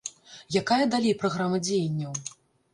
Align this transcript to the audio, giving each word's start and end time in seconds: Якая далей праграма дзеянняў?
Якая 0.61 0.79
далей 0.95 1.15
праграма 1.21 1.63
дзеянняў? 1.69 2.19